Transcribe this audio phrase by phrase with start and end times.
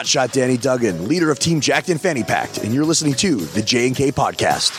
[0.00, 3.60] Hotshot Danny Duggan, leader of Team Jacked and Fanny Packed, and you're listening to the
[3.60, 4.70] J&K Podcast.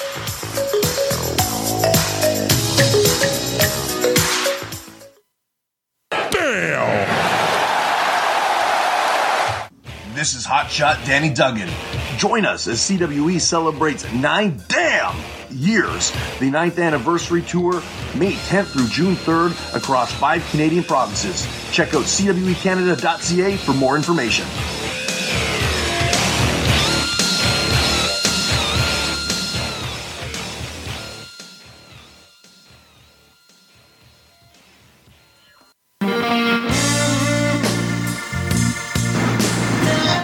[10.16, 11.70] This is Hotshot Danny Duggan.
[12.18, 15.16] Join us as CWE celebrates nine damn
[15.52, 16.12] years.
[16.40, 17.74] The ninth anniversary tour,
[18.16, 21.46] May 10th through June 3rd, across five Canadian provinces.
[21.72, 24.48] Check out cwecanada.ca for more information.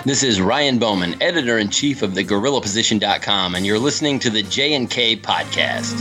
[0.08, 4.42] This is Ryan Bowman, editor in chief of the GorillaPosition.com, and you're listening to the
[4.42, 5.98] J and K podcast.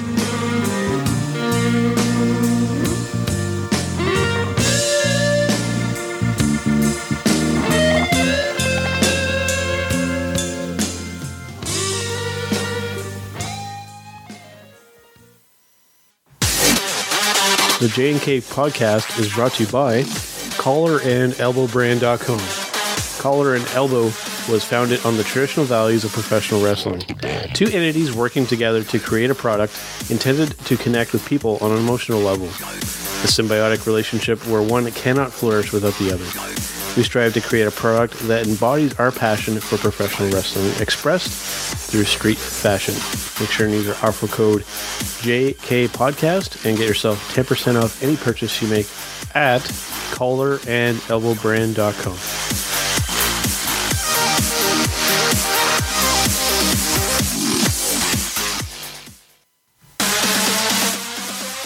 [17.81, 22.66] The J&K podcast is brought to you by collarandelbowbrand.com.
[23.26, 24.04] Collar and Elbow
[24.48, 27.00] was founded on the traditional values of professional wrestling.
[27.54, 29.76] Two entities working together to create a product
[30.09, 32.47] intended to connect with people on an emotional level.
[32.47, 36.25] A symbiotic relationship where one cannot flourish without the other.
[36.97, 41.28] We strive to create a product that embodies our passion for professional wrestling expressed
[41.91, 42.94] through street fashion.
[43.43, 44.62] Make sure to use our offer code
[45.26, 48.87] JK Podcast and get yourself 10% off any purchase you make
[49.34, 49.62] at
[50.14, 52.75] collarandelbowbrand.com.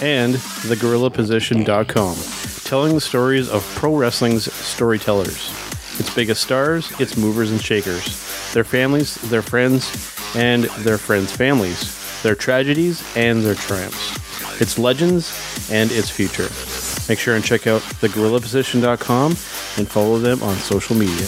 [0.03, 2.17] and thegorillaposition.com,
[2.65, 5.51] telling the stories of pro wrestling's storytellers.
[5.99, 9.91] Its biggest stars, its movers and shakers, their families, their friends,
[10.35, 15.33] and their friends' families, their tragedies and their triumphs, its legends
[15.71, 16.49] and its future.
[17.09, 21.27] Make sure and check out thegorillaposition.com and follow them on social media.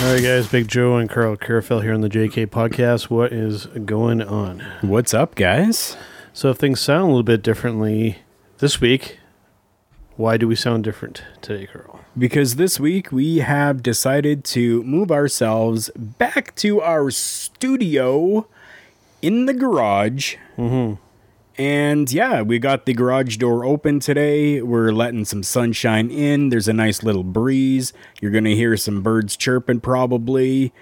[0.00, 3.10] All right, guys, Big Joe and Carl Carafel here on the JK podcast.
[3.10, 4.60] What is going on?
[4.80, 5.96] What's up, guys?
[6.32, 8.18] So, if things sound a little bit differently
[8.58, 9.18] this week,
[10.16, 12.04] why do we sound different today, Carl?
[12.16, 18.46] Because this week we have decided to move ourselves back to our studio
[19.20, 20.36] in the garage.
[20.56, 20.94] Mm-hmm.
[21.58, 24.62] And yeah, we got the garage door open today.
[24.62, 26.50] We're letting some sunshine in.
[26.50, 27.92] There's a nice little breeze.
[28.20, 30.72] You're going to hear some birds chirping, probably.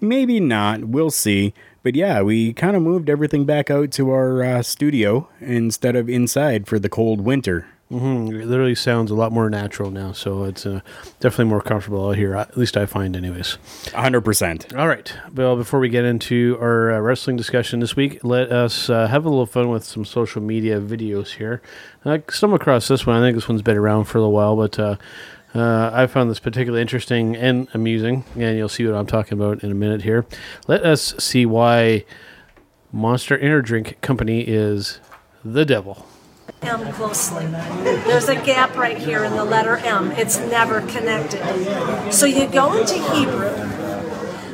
[0.00, 0.86] Maybe not.
[0.86, 1.52] We'll see.
[1.82, 6.08] But yeah, we kind of moved everything back out to our uh, studio instead of
[6.08, 7.66] inside for the cold winter.
[7.92, 8.40] Mm-hmm.
[8.40, 10.80] It literally sounds a lot more natural now, so it's uh,
[11.20, 12.34] definitely more comfortable out here.
[12.34, 13.58] At least I find, anyways.
[13.88, 14.78] 100%.
[14.78, 15.12] All right.
[15.34, 19.26] Well, before we get into our uh, wrestling discussion this week, let us uh, have
[19.26, 21.60] a little fun with some social media videos here.
[22.06, 23.16] I stumbled across this one.
[23.16, 24.96] I think this one's been around for a little while, but uh,
[25.54, 29.62] uh, I found this particularly interesting and amusing, and you'll see what I'm talking about
[29.62, 30.24] in a minute here.
[30.66, 32.06] Let us see why
[32.90, 34.98] Monster Energy Drink Company is
[35.44, 36.06] the devil.
[36.62, 37.46] M closely.
[37.46, 40.12] There's a gap right here in the letter M.
[40.12, 41.42] It's never connected.
[42.12, 43.50] So you go into Hebrew.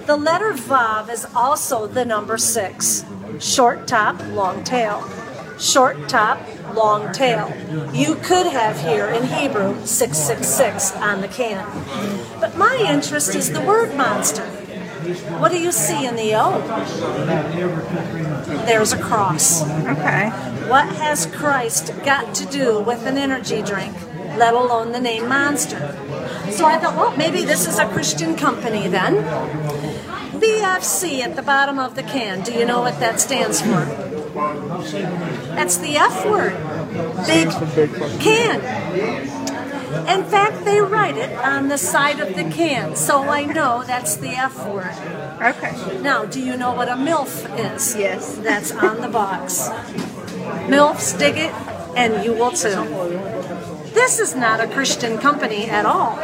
[0.06, 3.04] The letter Vav is also the number six.
[3.40, 5.06] Short top, long tail.
[5.58, 6.40] Short top,
[6.74, 7.52] long tail.
[7.92, 11.66] You could have here in Hebrew 666 on the can.
[12.40, 14.48] But my interest is the word monster.
[15.08, 16.60] What do you see in the O?
[18.66, 19.62] There's a cross.
[19.62, 20.28] Okay.
[20.68, 23.94] What has Christ got to do with an energy drink,
[24.36, 25.78] let alone the name Monster?
[26.50, 29.24] So I thought, well, maybe this is a Christian company then.
[30.38, 32.42] BFC at the bottom of the can.
[32.42, 33.86] Do you know what that stands for?
[35.54, 36.52] That's the F word.
[37.26, 37.48] Big
[38.20, 38.60] can.
[40.06, 44.16] In fact, they write it on the side of the can, so I know that's
[44.16, 44.92] the F word.
[45.40, 46.00] Okay.
[46.02, 47.96] Now, do you know what a MILF is?
[47.96, 48.36] Yes.
[48.38, 49.68] That's on the box.
[50.68, 51.52] MILFs dig it,
[51.96, 52.84] and you will too.
[53.94, 56.16] This is not a Christian company at all.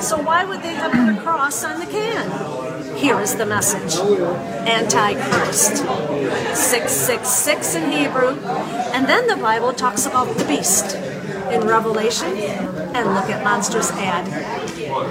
[0.00, 2.96] So why would they have put a cross on the can?
[2.96, 3.96] Here is the message.
[4.66, 5.78] Antichrist.
[6.56, 8.38] 666 in Hebrew.
[8.94, 10.94] And then the Bible talks about the beast
[11.52, 12.36] in Revelation.
[12.94, 14.26] And look at Monster's ad.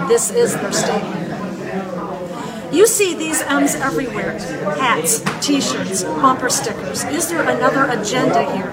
[0.08, 1.32] This is their statement.
[2.74, 4.40] You see these M's everywhere
[4.78, 7.04] hats, t shirts, bumper stickers.
[7.06, 8.72] Is there another agenda here?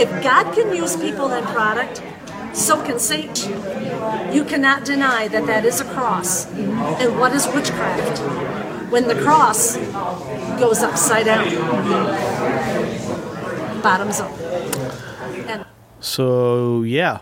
[0.00, 2.02] If God can use people and product,
[2.54, 3.52] so can Satan.
[4.32, 6.46] You cannot deny that that is a cross.
[6.54, 8.18] And what is witchcraft?
[8.90, 9.76] When the cross
[10.58, 11.44] goes upside down,
[13.82, 14.32] bottoms up.
[15.48, 15.66] And
[16.00, 17.18] So yeah,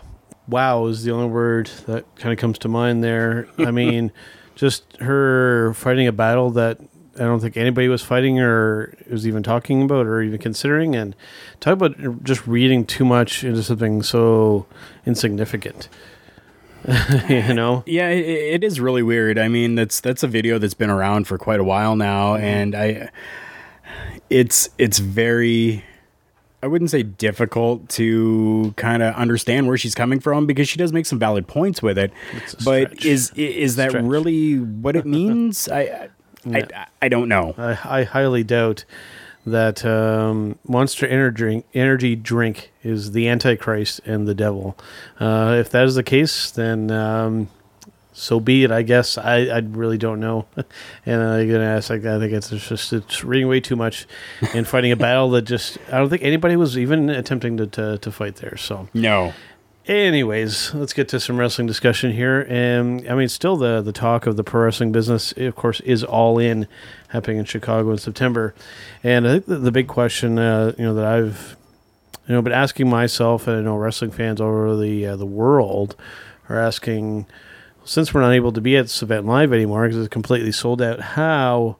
[0.47, 3.47] wow is the only word that kind of comes to mind there.
[3.57, 4.11] I mean,
[4.55, 6.79] just her fighting a battle that
[7.15, 11.15] I don't think anybody was fighting or was even talking about or even considering, and
[11.59, 14.67] talk about just reading too much into something so
[15.05, 15.89] insignificant.
[17.29, 19.37] you know, Yeah, it, it is really weird.
[19.39, 22.45] I mean, that's that's a video that's been around for quite a while now, mm-hmm.
[22.45, 23.09] and I,
[24.29, 25.83] it's it's very,
[26.67, 30.91] I wouldn't say difficult to kind of understand where she's coming from because she does
[30.91, 32.11] make some valid points with it.
[32.65, 33.05] But stretch.
[33.05, 34.03] is is that Stretch.
[34.03, 35.69] really what it means?
[35.69, 36.09] I,
[36.45, 37.55] I, I I don't know.
[37.57, 38.83] I, I highly doubt
[39.45, 44.77] that um, Monster Energy drink, energy drink is the Antichrist and the devil.
[45.21, 47.47] Uh, if that is the case, then um,
[48.17, 48.71] so be it.
[48.71, 50.47] I guess I, I really don't know,
[51.05, 51.89] and I'm gonna ask.
[51.89, 54.07] Like, I think it's just it's reading way too much
[54.53, 57.97] and fighting a battle that just I don't think anybody was even attempting to to,
[57.99, 58.57] to fight there.
[58.57, 58.89] So.
[58.93, 59.33] No.
[59.85, 62.45] Anyways, let's get to some wrestling discussion here.
[62.49, 66.03] And I mean, still the the talk of the pro wrestling business, of course, is
[66.03, 66.67] all in
[67.09, 68.53] happening in Chicago in September.
[69.01, 71.55] And I think the, the big question, uh, you know, that I've
[72.27, 75.25] you know been asking myself, and I know wrestling fans all over the uh, the
[75.25, 75.95] world
[76.49, 77.25] are asking,
[77.87, 80.81] since we're not able to be at this event live anymore because it's completely sold
[80.81, 81.77] out, how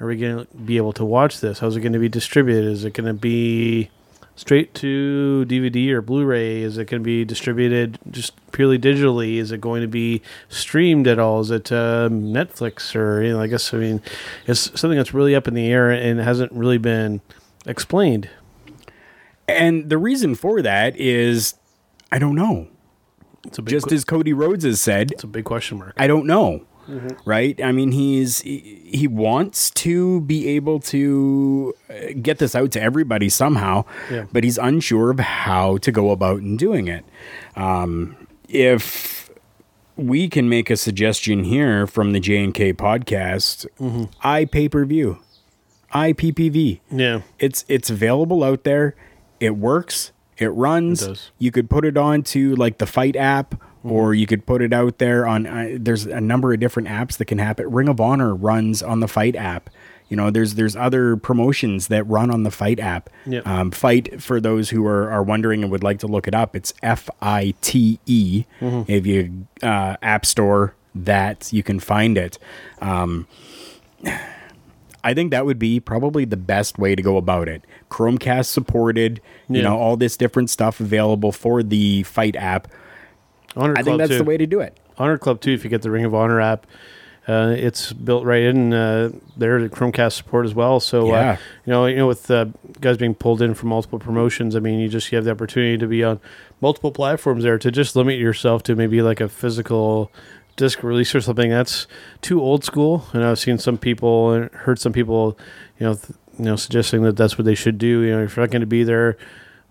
[0.00, 1.58] are we going to be able to watch this?
[1.58, 2.64] How's it going to be distributed?
[2.64, 3.90] Is it going to be
[4.36, 6.62] straight to DVD or Blu-ray?
[6.62, 9.36] Is it going to be distributed just purely digitally?
[9.36, 11.42] Is it going to be streamed at all?
[11.42, 13.40] Is it uh, Netflix or you know?
[13.42, 14.00] I guess I mean
[14.46, 17.20] it's something that's really up in the air and hasn't really been
[17.66, 18.30] explained.
[19.46, 21.54] And the reason for that is
[22.10, 22.68] I don't know.
[23.44, 25.94] It's a big, Just que- as Cody Rhodes has said, it's a big question mark.
[25.96, 26.64] I don't know.
[27.24, 27.60] Right?
[27.62, 32.82] I mean, he's he, he wants to be able to uh, get this out to
[32.82, 34.24] everybody somehow, Yeah.
[34.32, 37.04] but he's unsure of how to go about in doing it.
[37.54, 38.16] Um,
[38.48, 39.30] if
[39.96, 43.66] we can make a suggestion here from the J and K podcast,
[44.24, 45.20] I pay per view,
[45.94, 46.80] IPPV.
[46.90, 48.96] yeah, It's it's available out there.
[49.38, 50.10] It works.
[50.40, 51.02] It runs.
[51.02, 51.30] It.
[51.38, 53.54] You could put it onto like the FITE app,
[53.84, 55.46] or you could put it out there on.
[55.46, 57.70] Uh, there's a number of different apps that can happen.
[57.70, 59.70] Ring of Honor runs on the FITE app.
[60.08, 63.10] You know, there's there's other promotions that run on the FITE app.
[63.26, 63.46] Yep.
[63.46, 66.56] Um, FITE for those who are, are wondering and would like to look it up.
[66.56, 68.44] It's F I T E.
[68.88, 72.38] If you uh, app store that, you can find it.
[72.80, 73.28] Um,
[75.02, 77.64] I think that would be probably the best way to go about it.
[77.90, 82.68] Chromecast supported, you know, all this different stuff available for the FITE app.
[83.56, 84.18] Honor I Club think that's too.
[84.18, 84.78] the way to do it.
[84.98, 85.52] Honor Club too.
[85.52, 86.66] If you get the Ring of Honor app,
[87.28, 89.60] uh, it's built right in uh, there.
[89.62, 90.80] The Chromecast support as well.
[90.80, 91.32] So Yeah.
[91.32, 92.46] uh, you know, you know, with uh,
[92.80, 95.78] guys being pulled in from multiple promotions, I mean, you just you have the opportunity
[95.78, 96.20] to be on
[96.60, 97.58] multiple platforms there.
[97.58, 100.10] To just limit yourself to maybe like a physical
[100.60, 101.86] disc release or something that's
[102.20, 103.06] too old school.
[103.12, 105.36] And I've seen some people and heard some people,
[105.78, 108.00] you know, th- you know, suggesting that that's what they should do.
[108.02, 109.16] You know, if you're not going to be there.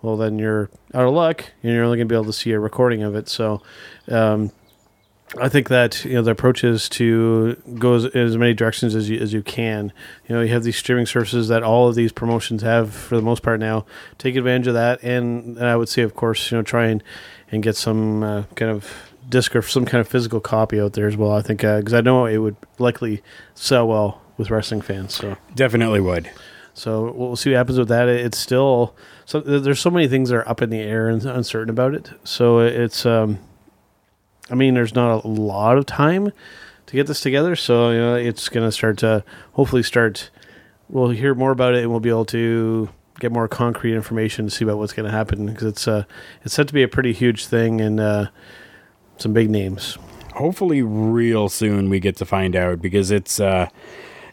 [0.02, 2.52] Well, then you're out of luck, and you're only going to be able to see
[2.52, 3.28] a recording of it.
[3.28, 3.62] So,
[4.08, 4.50] um,
[5.38, 9.10] I think that you know the approach is to go as, as many directions as
[9.10, 9.92] you as you can.
[10.28, 13.22] You know, you have these streaming services that all of these promotions have for the
[13.22, 13.86] most part now.
[14.18, 17.04] Take advantage of that, and, and I would say, of course, you know, try and
[17.52, 21.08] and get some uh, kind of disc or some kind of physical copy out there
[21.08, 21.32] as well.
[21.32, 23.22] I think because I know it would likely
[23.54, 25.14] sell well with wrestling fans.
[25.14, 25.38] So.
[25.56, 26.30] Definitely would.
[26.74, 28.08] So we'll see what happens with that.
[28.08, 28.96] It's still
[29.26, 32.12] so there's so many things that are up in the air and uncertain about it.
[32.24, 33.40] So it's um,
[34.50, 36.32] I mean, there's not a lot of time
[36.86, 37.56] to get this together.
[37.56, 40.30] So you know, it's gonna start to hopefully start.
[40.88, 44.52] We'll hear more about it and we'll be able to get more concrete information to
[44.52, 46.06] see about what's gonna happen because it's uh
[46.44, 48.28] it's said to be a pretty huge thing and uh,
[49.22, 49.98] some big names.
[50.36, 53.68] Hopefully, real soon we get to find out because it's uh,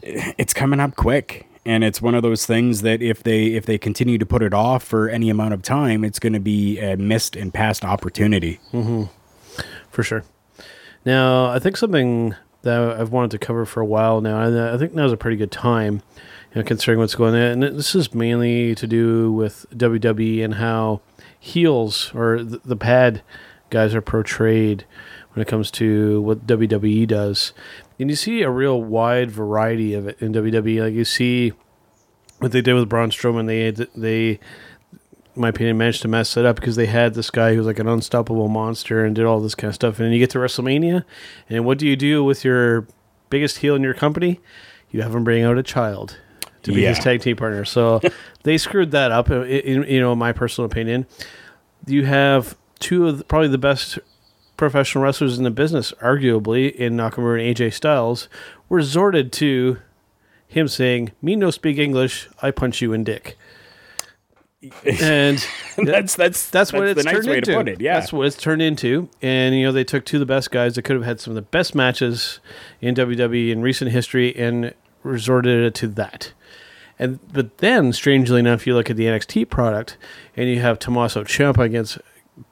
[0.02, 3.78] it's coming up quick, and it's one of those things that if they if they
[3.78, 6.96] continue to put it off for any amount of time, it's going to be a
[6.96, 8.60] missed and past opportunity.
[8.72, 9.04] Mm-hmm.
[9.90, 10.24] for sure.
[11.04, 14.76] Now, I think something that I've wanted to cover for a while now, and I
[14.76, 16.02] think now's a pretty good time,
[16.52, 17.62] you know, considering what's going on.
[17.62, 21.00] And this is mainly to do with WWE and how
[21.38, 23.22] heels or the, the pad
[23.70, 24.84] guys are portrayed
[25.32, 27.52] when it comes to what WWE does.
[27.98, 30.82] And you see a real wide variety of it in WWE.
[30.82, 31.52] Like you see
[32.38, 33.46] what they did with Braun Strowman.
[33.46, 34.40] They they
[35.36, 37.78] my opinion, managed to mess it up because they had this guy who was like
[37.78, 39.98] an unstoppable monster and did all this kind of stuff.
[39.98, 41.04] And then you get to WrestleMania,
[41.48, 42.86] and what do you do with your
[43.28, 44.40] biggest heel in your company?
[44.90, 46.18] You have him bring out a child
[46.62, 47.64] to be his tag team partner.
[47.64, 48.00] So
[48.44, 49.30] they screwed that up.
[49.30, 51.06] In, in, you know, in my personal opinion,
[51.86, 53.98] you have two of the, probably the best
[54.56, 58.28] professional wrestlers in the business, arguably in Nakamura and AJ Styles,
[58.68, 59.78] resorted to
[60.48, 62.28] him saying, "Me no speak English.
[62.42, 63.36] I punch you in dick."
[65.00, 67.52] And that's that's that's what it's the nice turned way into.
[67.52, 67.80] to put it.
[67.80, 69.08] Yeah, that's what it's turned into.
[69.22, 71.32] And you know, they took two of the best guys that could have had some
[71.32, 72.40] of the best matches
[72.80, 76.32] in WWE in recent history and resorted it to that.
[76.98, 79.98] And but then, strangely enough, you look at the NXT product,
[80.36, 81.98] and you have Tommaso Ciampa against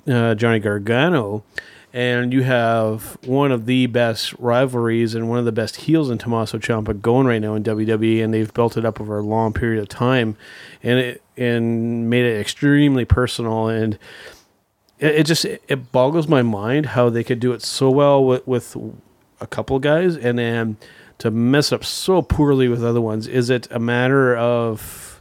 [0.06, 1.44] uh, Johnny Gargano,
[1.92, 6.18] and you have one of the best rivalries and one of the best heels in
[6.18, 9.52] Tommaso Ciampa going right now in WWE, and they've built it up over a long
[9.52, 10.36] period of time,
[10.82, 13.98] and it and made it extremely personal and
[14.98, 18.46] it, it just it boggles my mind how they could do it so well with,
[18.46, 18.76] with
[19.40, 20.76] a couple guys and then
[21.18, 23.26] to mess up so poorly with other ones.
[23.26, 25.20] Is it a matter of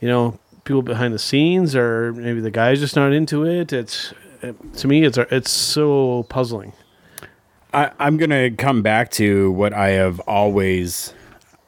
[0.00, 3.72] you know people behind the scenes or maybe the guy's just not into it.
[3.72, 6.74] It's it, to me it's it's so puzzling.
[7.72, 11.14] I, I'm gonna come back to what I have always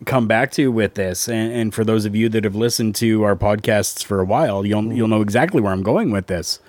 [0.04, 3.24] come back to with this, and, and for those of you that have listened to
[3.24, 4.92] our podcasts for a while, you'll mm-hmm.
[4.92, 6.60] you'll know exactly where I'm going with this.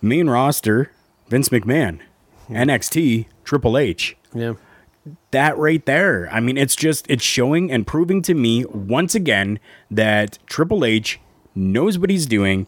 [0.00, 0.90] Main roster:
[1.28, 2.00] Vince McMahon,
[2.46, 2.54] hmm.
[2.54, 4.16] NXT, Triple H.
[4.34, 4.54] yeah
[5.30, 6.28] that right there.
[6.30, 9.58] I mean, it's just it's showing and proving to me once again
[9.90, 11.18] that Triple H
[11.54, 12.66] knows what he's doing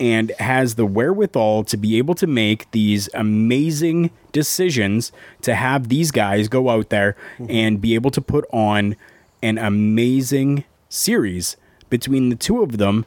[0.00, 5.12] and has the wherewithal to be able to make these amazing decisions
[5.42, 7.50] to have these guys go out there mm-hmm.
[7.50, 8.96] and be able to put on
[9.42, 11.56] an amazing series
[11.90, 13.06] between the two of them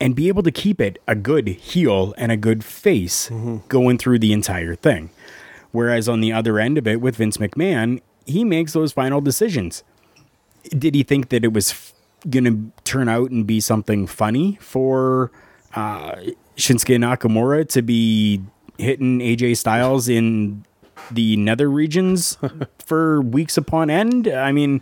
[0.00, 3.58] and be able to keep it a good heel and a good face mm-hmm.
[3.68, 5.10] going through the entire thing.
[5.70, 9.82] Whereas on the other end of it with Vince McMahon, he makes those final decisions.
[10.70, 11.94] Did he think that it was f-
[12.28, 15.30] going to turn out and be something funny for
[15.74, 16.14] uh,
[16.56, 18.42] Shinsuke Nakamura to be
[18.78, 20.64] hitting AJ Styles in
[21.10, 22.38] the nether regions
[22.78, 24.26] for weeks upon end?
[24.28, 24.80] I mean,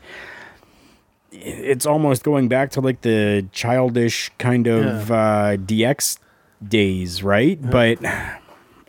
[1.32, 6.18] it's almost going back to like the childish kind of uh, DX
[6.66, 7.58] days, right?
[7.60, 7.98] But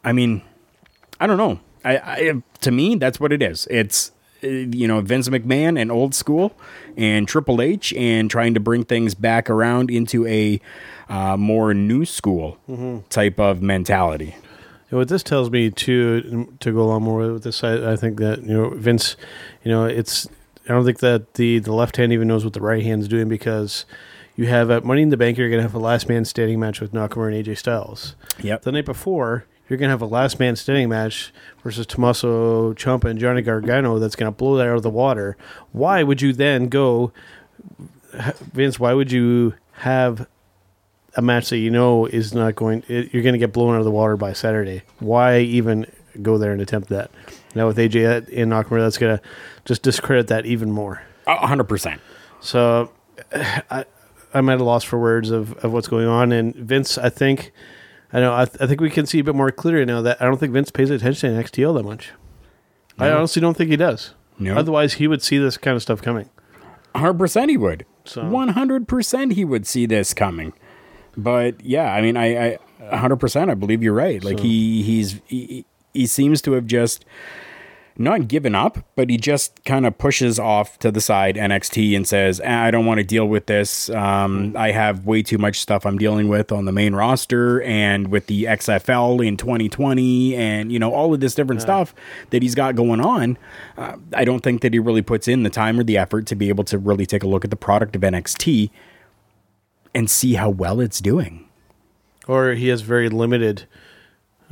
[0.04, 0.42] I mean,
[1.20, 1.60] I don't know.
[1.86, 3.68] I, I to me, that's what it is.
[3.70, 4.12] It's
[4.44, 6.56] you know Vince McMahon and old school,
[6.98, 10.60] and Triple H, and trying to bring things back around into a
[11.10, 12.58] uh, more new school
[13.10, 14.36] type of mentality.
[14.90, 18.20] And what this tells me too, to go along more with this, I, I think
[18.20, 19.16] that you know Vince,
[19.64, 20.28] you know, it's
[20.66, 23.28] I don't think that the the left hand even knows what the right hand's doing
[23.28, 23.86] because
[24.36, 26.80] you have at Money in the Bank, you're gonna have a last man standing match
[26.82, 28.16] with Nakamura and AJ Styles.
[28.42, 28.64] Yep.
[28.64, 33.18] The night before, you're gonna have a last man standing match versus Tommaso Ciampa and
[33.18, 33.98] Johnny Gargano.
[33.98, 35.36] That's gonna blow that out of the water.
[35.72, 37.12] Why would you then go,
[38.54, 38.80] Vince?
[38.80, 40.28] Why would you have
[41.16, 43.80] a match that you know is not going it, you're going to get blown out
[43.80, 44.84] of the water by Saturday.
[45.00, 45.86] Why even
[46.22, 47.12] go there and attempt that?
[47.56, 49.24] Now with AJ in Nakamura, that's going to
[49.66, 51.04] just discredit that even more.
[51.28, 52.02] Hundred percent.
[52.40, 52.92] So
[53.34, 53.86] I,
[54.34, 56.32] I'm at a loss for words of, of what's going on.
[56.32, 57.52] And Vince, I think,
[58.14, 60.22] I know, I, th- I think we can see a bit more clearly now that
[60.22, 62.12] I don't think Vince pays attention to NXT all that much.
[63.00, 64.14] I honestly don't think he does.
[64.38, 64.56] No.
[64.56, 66.30] Otherwise, he would see this kind of stuff coming.
[66.96, 67.86] hundred percent he would.
[68.06, 70.54] So- One hundred percent he would see this coming.
[71.18, 72.58] But yeah, I mean, I
[72.92, 74.24] hundred percent I believe you're right.
[74.24, 77.06] Like he he's he, he seems to have just
[77.98, 82.08] not given up, but he just kind of pushes off to the side NXT and
[82.08, 83.90] says, "Ah, "I don't want to deal with this.
[83.92, 88.08] Um, I have way too much stuff I'm dealing with on the main roster and
[88.08, 91.94] with the XFL in 2020, and you know all of this different stuff
[92.32, 93.38] that he's got going on.
[93.78, 96.36] Uh, I don't think that he really puts in the time or the effort to
[96.36, 98.70] be able to really take a look at the product of NXT
[99.94, 101.46] and see how well it's doing.
[102.28, 103.66] or he has very limited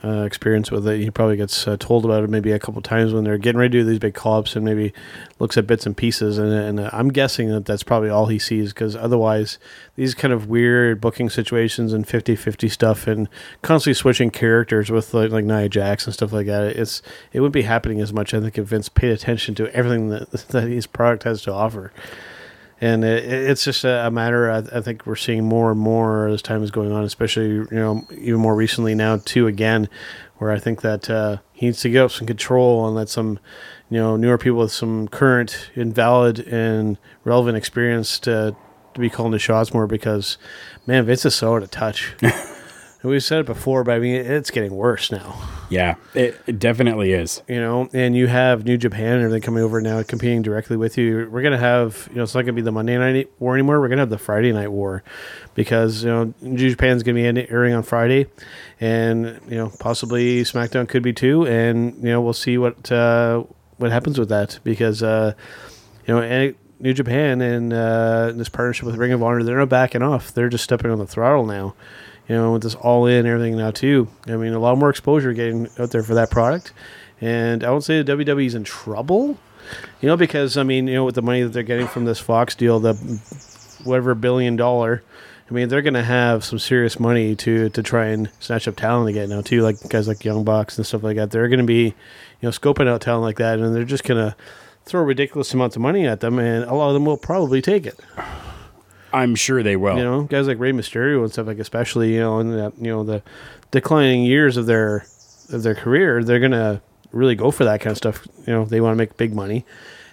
[0.03, 0.99] uh, experience with it.
[0.99, 3.77] He probably gets uh, told about it maybe a couple times when they're getting ready
[3.77, 4.93] to do these big call-ups and maybe
[5.37, 6.37] looks at bits and pieces.
[6.37, 9.59] And, and uh, I'm guessing that that's probably all he sees because otherwise,
[9.95, 13.29] these kind of weird booking situations and 50-50 stuff and
[13.61, 16.75] constantly switching characters with like, like Nia Jax and stuff like that.
[16.75, 18.33] It's it wouldn't be happening as much.
[18.33, 21.91] I think if Vince paid attention to everything that that his product has to offer
[22.81, 24.49] and it, it's just a, matter.
[24.49, 27.67] I, I think we're seeing more and more as time is going on, especially you
[27.71, 29.47] know even more recently now too.
[29.47, 29.87] Again,
[30.37, 33.39] where I think that uh, he needs to give up some control and let some
[33.89, 38.57] you know newer people with some current, invalid, and relevant experience to, to
[38.93, 40.37] to be calling the shots more because,
[40.85, 42.15] man, Vince is so out of touch.
[43.03, 45.41] We've said it before, but I mean, it's getting worse now.
[45.71, 47.41] Yeah, it, it definitely is.
[47.47, 50.99] You know, and you have New Japan and everything coming over now, competing directly with
[50.99, 51.27] you.
[51.31, 53.79] We're gonna have, you know, it's not gonna be the Monday night war anymore.
[53.79, 55.03] We're gonna have the Friday night war
[55.55, 58.27] because you know New Japan's gonna be airing on Friday,
[58.79, 61.47] and you know possibly SmackDown could be too.
[61.47, 63.43] And you know we'll see what uh,
[63.77, 65.33] what happens with that because uh,
[66.05, 69.69] you know and New Japan and uh, this partnership with Ring of Honor, they're not
[69.69, 70.31] backing off.
[70.31, 71.73] They're just stepping on the throttle now
[72.31, 74.07] you know, with this all in everything now too.
[74.25, 76.71] I mean, a lot more exposure getting out there for that product.
[77.19, 79.37] And I won't say the WWE's in trouble,
[79.99, 82.19] you know, because I mean, you know, with the money that they're getting from this
[82.19, 82.93] Fox deal, the
[83.83, 85.03] whatever billion dollar,
[85.49, 88.77] I mean, they're going to have some serious money to to try and snatch up
[88.77, 91.31] talent again now too, like guys like Young Bucks and stuff like that.
[91.31, 91.93] They're going to be, you
[92.43, 94.37] know, scoping out talent like that, and they're just going to
[94.85, 97.85] throw ridiculous amounts of money at them, and a lot of them will probably take
[97.85, 97.99] it.
[99.13, 99.97] I'm sure they will.
[99.97, 102.87] You know, guys like Rey Mysterio and stuff like, especially you know, in the you
[102.87, 103.21] know the
[103.71, 105.05] declining years of their
[105.49, 108.27] of their career, they're gonna really go for that kind of stuff.
[108.47, 109.65] You know, they want to make big money,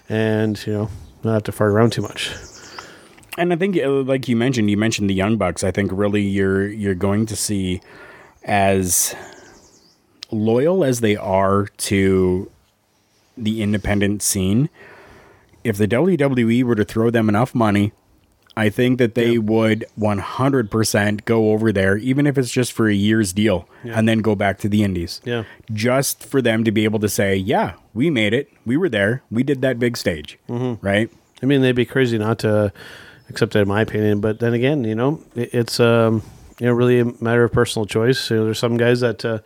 [0.07, 0.89] and you know,
[1.23, 2.31] not have to fart around too much.
[3.37, 5.63] And I think, uh, like you mentioned, you mentioned the Young Bucks.
[5.63, 7.81] I think really you're you're going to see
[8.43, 9.15] as
[10.31, 12.51] loyal as they are to
[13.37, 14.69] the independent scene.
[15.63, 17.91] If the WWE were to throw them enough money,
[18.57, 22.93] I think that they would 100% go over there, even if it's just for a
[22.93, 25.21] year's deal, and then go back to the Indies.
[25.23, 25.43] Yeah.
[25.71, 28.51] Just for them to be able to say, yeah, we made it.
[28.65, 29.23] We were there.
[29.31, 30.37] We did that big stage.
[30.81, 31.09] Right?
[31.41, 32.73] I mean, they'd be crazy not to
[33.29, 34.19] accept it, in my opinion.
[34.19, 36.23] But then again, you know, it, it's um,
[36.59, 38.29] you know really a matter of personal choice.
[38.29, 39.39] You know, there's some guys that uh,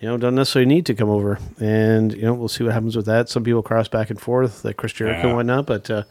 [0.00, 2.96] you know don't necessarily need to come over, and you know we'll see what happens
[2.96, 3.28] with that.
[3.28, 5.90] Some people cross back and forth, like Chris Jericho and whatnot, but.
[5.90, 6.02] Uh,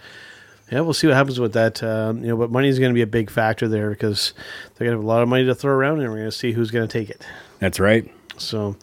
[0.71, 1.81] yeah, we'll see what happens with that.
[1.81, 4.33] Um, you know, but money is going to be a big factor there because
[4.75, 6.35] they're going to have a lot of money to throw around, and we're going to
[6.35, 7.25] see who's going to take it.
[7.59, 8.09] That's right.
[8.37, 8.75] So,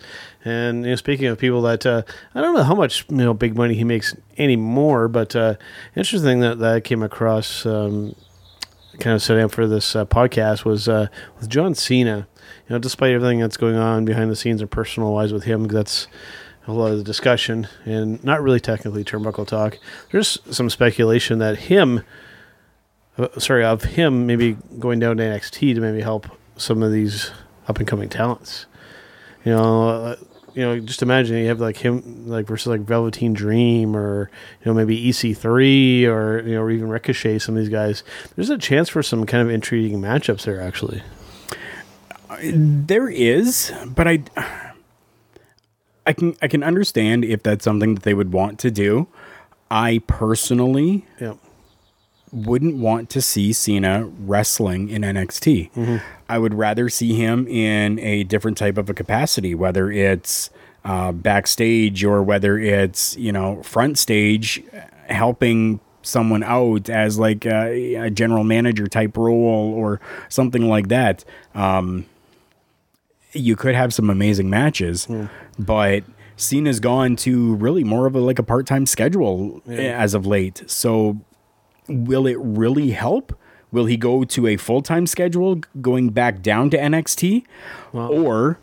[0.44, 2.02] and you know, speaking of people that uh,
[2.34, 5.54] I don't know how much you know big money he makes anymore, but uh,
[5.94, 8.14] interesting that that I came across, um,
[9.00, 12.26] kind of set up for this uh, podcast was uh, with John Cena.
[12.68, 15.68] You know, despite everything that's going on behind the scenes and personal wise with him,
[15.68, 16.08] that's
[16.66, 19.78] a lot of the discussion and not really technically turnbuckle talk.
[20.10, 22.02] There's some speculation that him,
[23.18, 26.26] uh, sorry, of him maybe going down to NXT to maybe help
[26.56, 27.30] some of these
[27.68, 28.66] up and coming talents.
[29.44, 30.16] You know, uh,
[30.54, 34.66] you know, just imagine you have like him, like versus like Velveteen Dream, or you
[34.66, 37.38] know maybe EC3, or you know, or even Ricochet.
[37.38, 38.02] Some of these guys,
[38.34, 40.60] there's a chance for some kind of intriguing matchups there.
[40.60, 41.02] Actually,
[42.40, 44.65] There is, but I
[46.06, 49.08] I can I can understand if that's something that they would want to do.
[49.70, 51.34] I personally yeah,
[52.32, 56.00] wouldn't want to see Cena wrestling in NXT.
[56.28, 60.50] I would rather see him in a different type of a capacity, whether it's
[60.84, 64.62] uh, backstage or whether it's you know front stage,
[65.08, 71.24] helping someone out as like a, a general manager type role or something like that.
[71.54, 72.06] Um,
[73.38, 75.26] you could have some amazing matches, hmm.
[75.58, 76.04] but
[76.36, 80.26] Cena's gone to really more of a like a part time schedule eh, as of
[80.26, 80.62] late.
[80.66, 81.20] So
[81.88, 83.36] will it really help?
[83.72, 87.44] Will he go to a full time schedule going back down to NXT?
[87.92, 88.58] or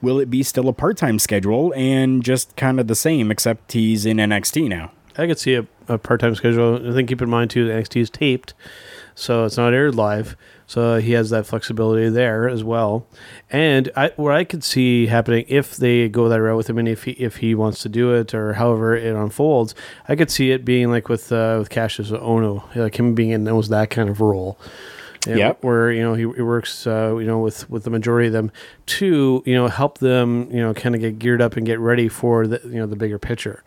[0.00, 3.72] will it be still a part time schedule and just kind of the same, except
[3.72, 4.92] he's in NXT now?
[5.16, 6.88] I could see a, a part time schedule.
[6.88, 8.54] I think keep in mind too, that NXT is taped,
[9.14, 10.36] so it's not aired live.
[10.68, 13.06] So he has that flexibility there as well.
[13.50, 16.86] And I, what I could see happening if they go that route with him, and
[16.86, 19.74] if he if he wants to do it, or however it unfolds,
[20.10, 23.44] I could see it being like with uh, with Kassius Ohno, like him being in
[23.44, 24.58] those that kind of role.
[25.26, 25.64] Yep.
[25.64, 28.52] where you know he, he works, uh, you know, with with the majority of them
[28.86, 32.08] to you know help them, you know, kind of get geared up and get ready
[32.08, 33.64] for the you know the bigger picture.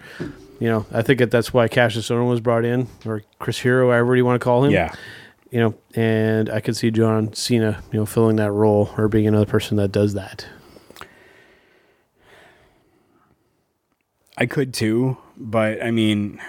[0.60, 3.90] You know, I think that that's why Kassius Ohno was brought in, or Chris Hero,
[3.90, 4.72] however you want to call him.
[4.72, 4.94] Yeah.
[5.52, 9.28] You know, and I could see John Cena, you know, filling that role or being
[9.28, 10.48] another person that does that.
[14.38, 16.42] I could too, but I mean,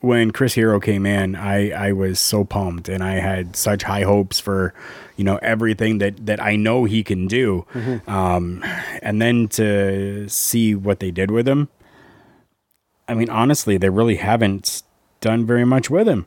[0.00, 4.02] when Chris Hero came in, I, I was so pumped and I had such high
[4.02, 4.74] hopes for,
[5.16, 7.66] you know, everything that, that I know he can do.
[8.06, 8.62] Um,
[9.02, 11.68] and then to see what they did with him,
[13.08, 14.82] I mean, honestly, they really haven't
[15.20, 16.26] done very much with him.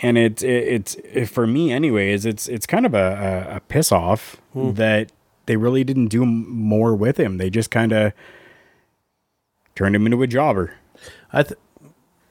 [0.00, 2.26] And it, it it's it, for me, anyways.
[2.26, 4.72] It's it's kind of a, a, a piss off hmm.
[4.72, 5.10] that
[5.46, 7.38] they really didn't do more with him.
[7.38, 8.12] They just kind of
[9.74, 10.74] turned him into a jobber.
[11.32, 11.58] I th-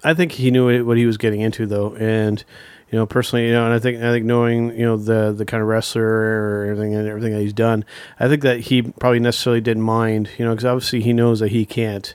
[0.03, 2.43] I think he knew what he was getting into, though, and
[2.91, 5.45] you know, personally, you know, and I think I think knowing you know the the
[5.45, 7.83] kind of wrestler or everything and everything that he's done,
[8.19, 11.49] I think that he probably necessarily didn't mind, you know, because obviously he knows that
[11.49, 12.13] he can't.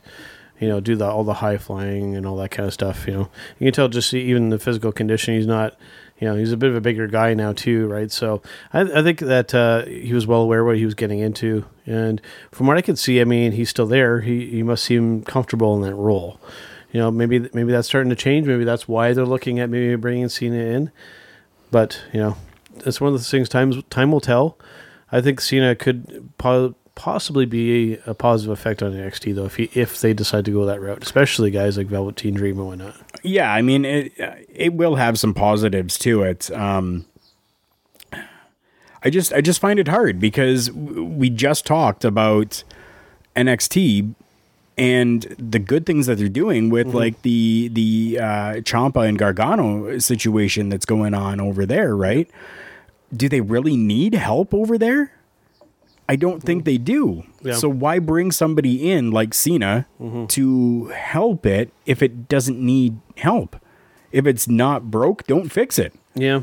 [0.60, 3.06] You know, do the all the high flying and all that kind of stuff.
[3.06, 5.34] You know, you can tell just even the physical condition.
[5.34, 5.76] He's not,
[6.18, 8.12] you know, he's a bit of a bigger guy now too, right?
[8.12, 8.42] So
[8.72, 12.20] I, I think that uh, he was well aware what he was getting into, and
[12.52, 14.20] from what I could see, I mean, he's still there.
[14.20, 16.38] He he must seem comfortable in that role.
[16.92, 18.46] You know, maybe maybe that's starting to change.
[18.46, 20.90] Maybe that's why they're looking at maybe bringing Cena in.
[21.70, 22.36] But you know,
[22.84, 23.48] it's one of those things.
[23.48, 24.58] Time time will tell.
[25.12, 26.36] I think Cena could
[27.00, 30.66] possibly be a, positive effect on NXT though if he, if they decide to go
[30.66, 32.94] that route, especially guys like Velveteen Dream and whatnot.
[33.22, 34.12] Yeah, I mean it.
[34.54, 36.50] It will have some positives to it.
[36.50, 37.06] Um,
[39.02, 42.64] I just I just find it hard because we just talked about
[43.34, 44.14] NXT
[44.76, 49.98] and the good things that they're doing with like the the uh, Ciampa and Gargano
[50.00, 52.28] situation that's going on over there, right?
[53.16, 55.12] Do they really need help over there?
[56.10, 56.64] I don't think mm-hmm.
[56.64, 57.22] they do.
[57.40, 57.54] Yeah.
[57.54, 60.26] So why bring somebody in like Cena mm-hmm.
[60.26, 63.54] to help it if it doesn't need help?
[64.10, 65.94] If it's not broke, don't fix it.
[66.16, 66.42] Yeah,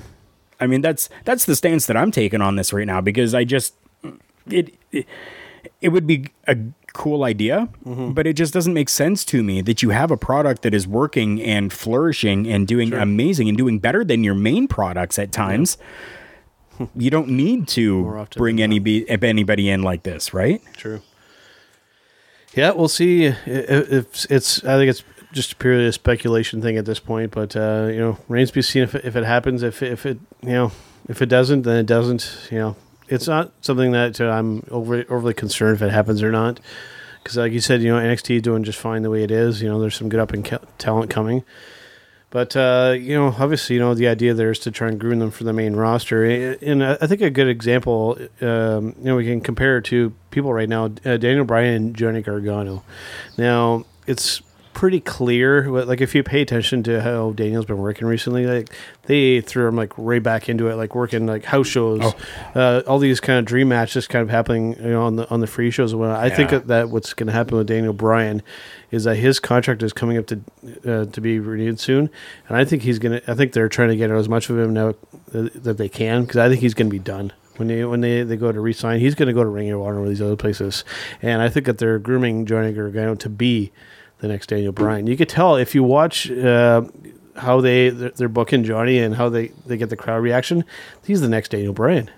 [0.57, 3.43] I mean that's that's the stance that I'm taking on this right now because I
[3.43, 3.75] just
[4.49, 5.05] it it,
[5.81, 6.55] it would be a
[6.93, 8.13] cool idea, mm-hmm.
[8.13, 10.87] but it just doesn't make sense to me that you have a product that is
[10.87, 15.77] working and flourishing and doing amazing and doing better than your main products at times.
[16.95, 20.61] You don't need to bring any be, anybody in like this, right?
[20.73, 21.01] true.
[22.53, 23.25] Yeah, we'll see.
[23.25, 27.31] If it's, I think it's just purely a speculation thing at this point.
[27.31, 29.63] But uh, you know, remains to be seen if it, if it happens.
[29.63, 30.71] If if it you know
[31.07, 32.49] if it doesn't, then it doesn't.
[32.51, 32.75] You know,
[33.07, 36.59] it's not something that uh, I'm over, overly concerned if it happens or not.
[37.21, 39.61] Because like you said, you know, NXT is doing just fine the way it is.
[39.61, 41.43] You know, there's some good up and ca- talent coming.
[42.29, 45.19] But uh, you know, obviously, you know, the idea there is to try and groom
[45.19, 46.25] them for the main roster.
[46.25, 50.67] And I think a good example, um, you know, we can compare to people right
[50.67, 52.83] now: uh, Daniel Bryan and Johnny Gargano.
[53.37, 54.41] Now, it's
[54.77, 55.69] pretty clear.
[55.85, 58.69] Like, if you pay attention to how Daniel's been working recently, like
[59.07, 62.13] they threw him like right back into it, like working like house shows,
[62.53, 65.39] uh, all these kind of dream matches, kind of happening, you know, on the on
[65.39, 65.95] the free shows.
[65.95, 66.19] Whatnot.
[66.23, 66.59] I think Yeah.
[66.59, 68.43] that, that what's going to happen with Daniel Bryan
[68.91, 70.39] is that his contract is coming up to
[70.85, 72.09] uh, to be renewed soon,
[72.47, 73.19] and I think he's gonna.
[73.27, 76.21] I think they're trying to get as much of him now uh, that they can
[76.21, 78.59] because I think he's going to be done when they when they, they go to
[78.61, 78.99] resign.
[78.99, 80.85] He's going to go to Ring of Honor or these other places,
[81.23, 83.71] and I think that they're grooming Johnny Gargano to be
[84.19, 85.07] the next Daniel Bryan.
[85.07, 86.29] You could tell if you watch.
[86.31, 86.83] Uh,
[87.35, 90.65] how they they're booking Johnny and how they, they get the crowd reaction.
[91.05, 92.09] He's the next Daniel Bryan.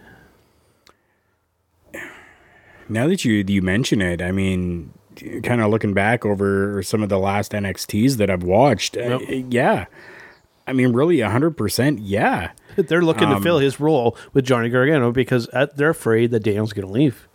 [2.88, 4.94] Now that you you mention it, I mean,
[5.44, 9.46] kind of looking back over some of the last NXTs that I've watched, uh, Yep.
[9.50, 9.86] yeah,
[10.66, 12.52] I mean, really, hundred percent, yeah.
[12.78, 16.44] They're looking to Um, fill his role with Johnny Gargano because uh, they're afraid that
[16.44, 17.28] Daniel's going to leave.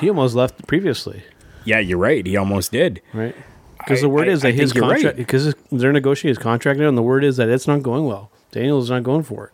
[0.00, 1.22] He almost left previously,
[1.68, 2.24] Yeah, you're right.
[2.26, 3.02] He almost did.
[3.12, 3.34] right?
[3.78, 4.94] Because the word I- is I that his you're right.
[4.96, 8.04] contract, because they're negotiating his contract now, and the word is that it's not going
[8.06, 8.30] well.
[8.50, 9.52] Daniel's not going for it,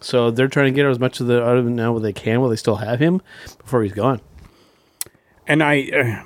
[0.00, 2.12] so they're trying to get as much of the out of him now what they
[2.12, 3.20] can while they still have him
[3.58, 4.20] before he's gone.
[5.46, 6.22] And I, uh,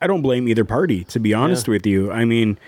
[0.00, 1.04] I don't blame either party.
[1.04, 1.72] To be honest Yeah.
[1.72, 2.58] with you, I mean,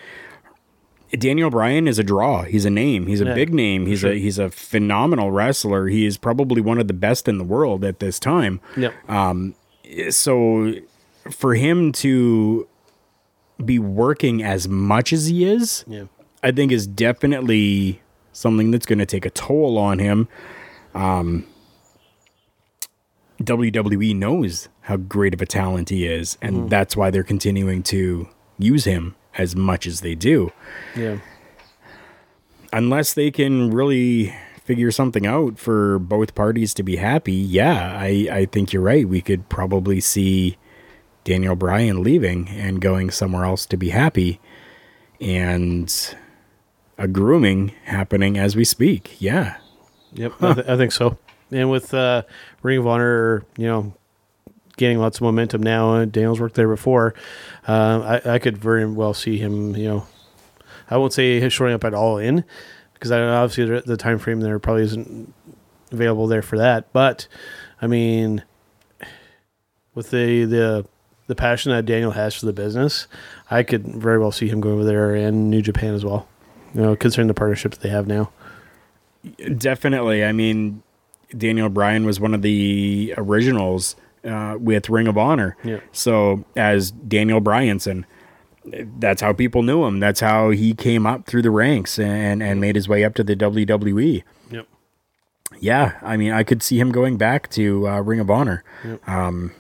[1.13, 2.43] Daniel Bryan is a draw.
[2.43, 3.07] He's a name.
[3.07, 3.87] He's a Yeah, big name.
[3.87, 5.87] He's a he's a phenomenal wrestler.
[5.89, 8.61] He is probably one of the best in the world at this time.
[8.77, 8.95] Yep.
[10.11, 10.75] so
[11.31, 12.69] for him to
[13.65, 16.05] be working as much as he is, yeah.
[16.43, 18.01] I think is definitely
[18.33, 20.29] something that's going to take a toll on him.
[20.95, 21.47] Um,
[23.43, 28.29] WWE knows how great of a talent he is, and that's why they're continuing to
[28.59, 30.53] use him as much as they do.
[30.97, 31.19] Yeah.
[32.73, 38.29] Unless they can really figure something out for both parties to be happy, yeah, I,
[38.31, 39.09] I think you're right.
[39.09, 40.59] We could probably see
[41.29, 44.41] Daniel Bryan leaving and going somewhere else to be happy.
[45.21, 45.95] And
[46.97, 49.21] a grooming happening as we speak.
[49.21, 49.59] Yeah.
[50.15, 51.19] Yep, I, th- I think so.
[51.51, 52.23] And with uh,
[52.63, 53.93] Ring of Honor, you know,
[54.79, 57.13] gaining lots of momentum now, uh, Daniel's worked there before.
[57.67, 59.77] Uh, I, I could very well see him.
[59.77, 60.07] You know,
[60.89, 62.43] I won't say he's showing up at all in
[62.95, 65.35] because I obviously the, the time frame there probably isn't
[65.93, 66.91] available there for that.
[66.95, 67.29] But
[67.83, 68.45] I mean,
[69.95, 70.87] with the the
[71.29, 73.07] the passion that Daniel has for the business,
[73.51, 76.27] I could very well see him going over there and New Japan as well.
[76.75, 78.31] You know, considering the partnerships they have now.
[79.57, 80.25] Definitely.
[80.25, 80.83] I mean,
[81.37, 85.57] Daniel Bryan was one of the originals uh, with Ring of Honor.
[85.63, 85.81] Yeah.
[85.93, 88.05] So as Daniel Bryanson,
[88.99, 90.01] that's how people knew him.
[90.01, 93.25] That's how he came up through the ranks and and made his way up to
[93.25, 94.23] the WWE.
[94.51, 94.67] Yep.
[95.61, 98.63] Yeah, I mean, I could see him going back to uh, Ring of Honor.
[99.07, 99.53] Um,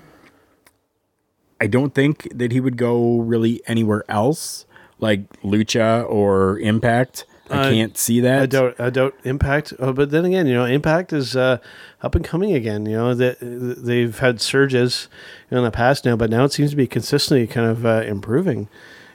[1.60, 4.66] I don't think that he would go really anywhere else,
[4.98, 7.24] like Lucha or Impact.
[7.50, 8.42] I can't see that.
[8.42, 8.74] I doubt.
[8.78, 9.72] I doubt Impact.
[9.78, 11.58] Uh, but then again, you know, Impact is uh,
[12.02, 12.84] up and coming again.
[12.86, 15.08] You know, that they've had surges
[15.50, 18.68] in the past now, but now it seems to be consistently kind of uh, improving.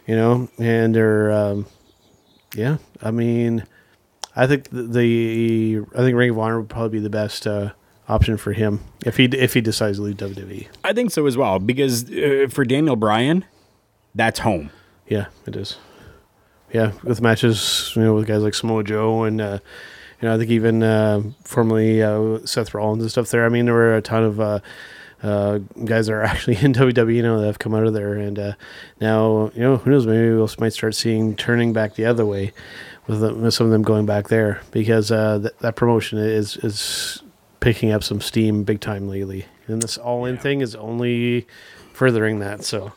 [0.08, 1.66] You know, and they're, um,
[2.56, 2.78] yeah.
[3.02, 3.66] I mean,
[4.36, 7.74] I think the, the I think Ring of Honor would probably be the best uh,
[8.08, 10.18] option for him if he if he decides to leave.
[10.18, 10.68] WWE.
[10.84, 13.46] I think so as well because uh, for Daniel Bryan,
[14.16, 14.70] that's home.
[15.08, 15.78] Yeah, it is.
[16.72, 19.60] Yeah, with matches, you know, with guys like Samoa Joe and uh,
[20.22, 23.30] you know, I think even uh, formerly uh, Seth Rollins and stuff.
[23.30, 24.60] There, I mean, there were a ton of uh,
[25.22, 28.14] uh, guys that are actually in WWE you now that have come out of there,
[28.14, 28.54] and uh,
[29.02, 30.08] now you know, who knows?
[30.08, 32.54] Maybe we will might start seeing turning back the other way
[33.08, 36.58] with, the, with some of them going back there because uh, th- that promotion is
[36.58, 37.22] is
[37.64, 41.48] picking up some steam big time lately, and this all in thing is only
[41.94, 42.64] furthering that.
[42.64, 42.94] So.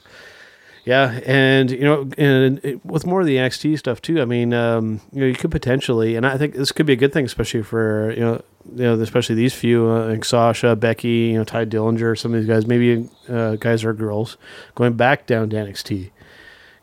[0.84, 4.22] Yeah, and you know, and it, with more of the NXT stuff too.
[4.22, 6.96] I mean, um, you know, you could potentially, and I think this could be a
[6.96, 11.08] good thing, especially for you know, you know, especially these few, uh, like Sasha, Becky,
[11.08, 14.36] you know, Tye Dillinger, some of these guys, maybe uh, guys or girls
[14.76, 16.12] going back down to NXT.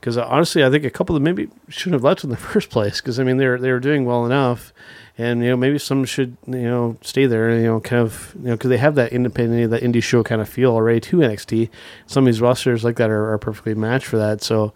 [0.01, 2.35] Because uh, honestly, I think a couple of them maybe shouldn't have left in the
[2.51, 2.99] first place.
[2.99, 4.73] Because I mean, they're they were doing well enough,
[5.17, 7.55] and you know maybe some should you know stay there.
[7.55, 10.41] You know, kind of you know because they have that independent, that indie show kind
[10.41, 11.69] of feel already to NXT.
[12.07, 14.41] Some of these rosters like that are, are perfectly matched for that.
[14.41, 14.73] So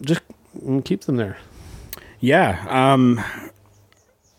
[0.00, 0.22] just
[0.58, 1.38] mm, keep them there.
[2.20, 3.22] Yeah, um,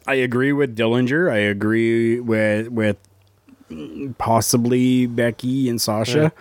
[0.08, 1.32] I agree with Dillinger.
[1.32, 2.97] I agree with with
[4.17, 6.32] possibly Becky and Sasha.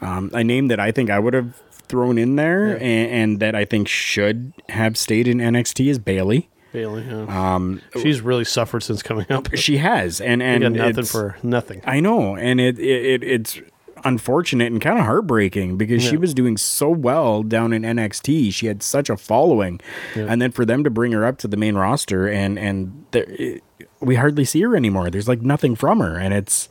[0.00, 3.54] Um, a name that I think I would have thrown in there and, and that
[3.54, 6.48] I think should have stayed in NXT is Bayley.
[6.72, 7.54] Bayley, yeah.
[7.54, 9.48] um, she's really suffered since coming up.
[9.56, 11.82] She has, and and got nothing for nothing.
[11.84, 13.60] I know, and it, it, it it's
[14.04, 18.52] unfortunate and kind of heartbreaking because she was doing so well down in NXT.
[18.52, 19.80] She had such a following,
[20.14, 23.26] and then for them to bring her up to the main roster and and there,
[23.28, 23.62] it,
[24.00, 25.10] we hardly see her anymore.
[25.10, 26.68] There's like nothing from her, and it's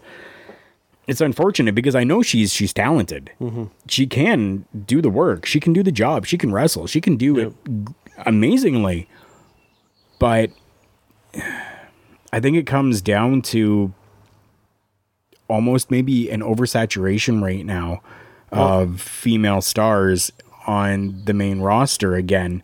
[1.07, 3.31] it's unfortunate because I know she's she's talented.
[3.87, 5.45] She can do the work.
[5.45, 6.25] She can do the job.
[6.25, 6.87] She can wrestle.
[6.87, 7.93] She can do it g-
[8.25, 9.07] amazingly.
[10.21, 10.51] But
[12.31, 13.91] I think it comes down to
[15.47, 18.03] almost maybe an oversaturation right now
[18.51, 20.31] of female stars
[20.67, 22.61] on the main roster again.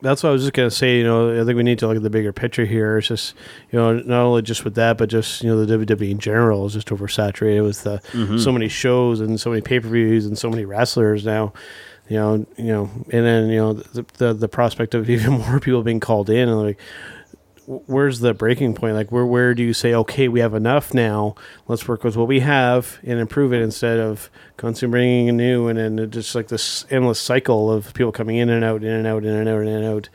[0.00, 0.98] That's what I was just gonna say.
[0.98, 2.98] You know, I think we need to look at the bigger picture here.
[2.98, 3.34] It's just,
[3.70, 6.66] you know, not only just with that, but just you know, the WWE in general
[6.66, 7.98] is just oversaturated with uh,
[8.38, 11.52] so many shows and so many pay per views and so many wrestlers now.
[12.08, 15.60] You know, you know, and then you know the, the the prospect of even more
[15.60, 16.78] people being called in and like,
[17.68, 18.94] where's the breaking point?
[18.94, 21.34] Like, where where do you say, okay, we have enough now?
[21.66, 25.68] Let's work with what we have and improve it instead of constantly bringing in new
[25.68, 29.06] and then just like this endless cycle of people coming in and out, in and
[29.06, 30.08] out, in and out, in and out.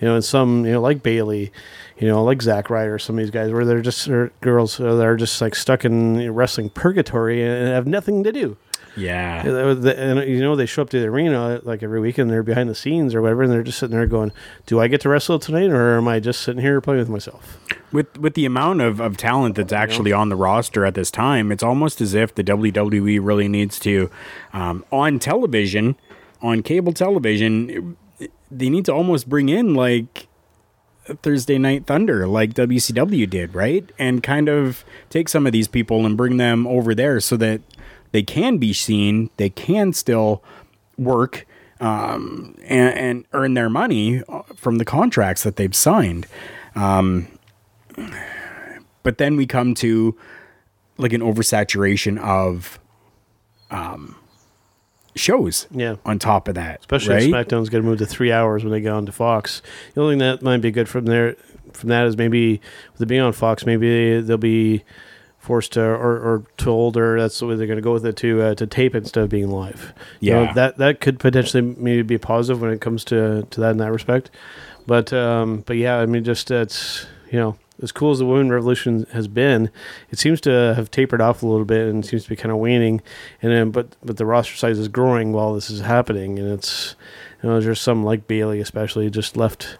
[0.00, 1.50] You know, and some you know like Bayley,
[1.98, 4.94] you know, like Zack Ryder, some of these guys where they're just or girls uh,
[4.94, 8.56] that are just like stuck in wrestling purgatory and have nothing to do.
[8.96, 9.46] Yeah.
[9.46, 12.30] And you know they show up to the arena like every weekend.
[12.30, 14.32] They're behind the scenes or whatever, and they're just sitting there going,
[14.66, 17.58] "Do I get to wrestle tonight, or am I just sitting here playing with myself?"
[17.92, 21.50] with with the amount of, of talent that's actually on the roster at this time,
[21.50, 24.10] it's almost as if the WWE really needs to,
[24.52, 25.96] um, on television,
[26.42, 27.96] on cable television,
[28.50, 30.28] they need to almost bring in like
[31.22, 33.90] Thursday Night Thunder, like WCW did, right?
[33.98, 37.60] And kind of take some of these people and bring them over there so that
[38.12, 40.42] they can be seen, they can still
[40.96, 41.46] work.
[41.80, 46.26] Um, and, and earn their money uh, from the contracts that they've signed.
[49.02, 50.16] but then we come to
[50.96, 52.80] like an oversaturation of
[53.70, 54.16] um
[55.14, 55.96] shows Yeah.
[56.04, 58.70] on top of that Especially right if SmackDown's going to move to three hours when
[58.72, 59.62] they go on to Fox.
[59.94, 61.34] The only thing that might be good from there,
[61.72, 62.60] from that is maybe
[62.92, 64.84] with it being on Fox, maybe they'll be
[65.48, 68.16] forced to or, or told or that's the way they're going to go with it
[68.18, 69.92] to uh, to tape instead of being live.
[70.20, 70.52] You know, Yeah.
[70.52, 73.90] that that could potentially maybe be positive when it comes to to that in that
[73.92, 74.30] respect.
[74.86, 79.06] But um, but yeah, I mean, just you know as cool as the women revolution
[79.12, 79.70] has been,
[80.10, 82.58] it seems to have tapered off a little bit and seems to be kind of
[82.58, 83.00] waning.
[83.42, 86.94] And then but but the roster size is growing while this is happening, and it's
[87.42, 89.78] you know there's some like Bayley especially just left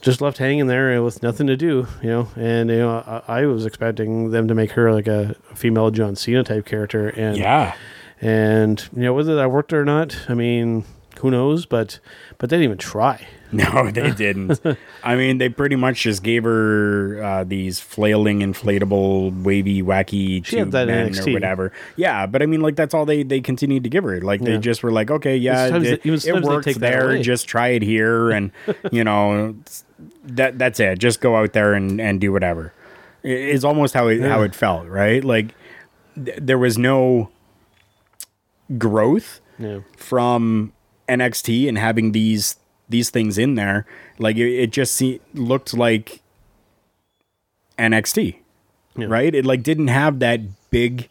[0.00, 2.28] just left hanging there with nothing to do, you know.
[2.36, 6.14] And you know, I, I was expecting them to make her like a, female John
[6.16, 7.74] Cena type character, and yeah
[8.20, 10.84] and you know whether that worked or not, I mean,
[11.20, 11.66] who knows?
[11.66, 12.00] But
[12.38, 13.26] but they didn't even try.
[13.50, 14.60] No, they didn't.
[15.02, 20.56] I mean, they pretty much just gave her uh, these flailing, inflatable, wavy, wacky She
[20.56, 21.72] tube that men or whatever.
[21.96, 24.20] Yeah, but I mean, like that's all they they continued to give her.
[24.20, 24.48] Like Yeah.
[24.50, 27.22] they just were like, okay, yeah, Sometimes it, they- it works there.
[27.22, 28.52] Just try it here, and
[28.92, 29.54] you know,
[30.24, 30.98] that that's it.
[30.98, 32.72] Just go out there and and do whatever.
[33.22, 35.22] It's almost how it how it felt, right?
[35.24, 35.54] Like
[36.22, 37.30] th- there was no
[38.76, 39.80] growth Yeah.
[39.96, 40.72] from
[41.08, 42.56] NXT and having these
[42.88, 43.84] these things in there,
[44.18, 46.22] like it, it just se- looked like
[47.78, 48.36] NXT,
[48.96, 49.06] Yeah.
[49.08, 49.34] right?
[49.34, 51.08] It like didn't have that big